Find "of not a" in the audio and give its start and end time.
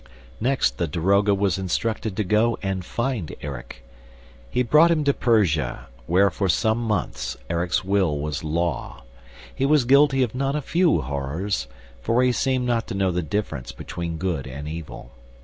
10.23-10.61